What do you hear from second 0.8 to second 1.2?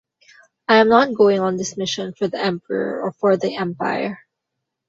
not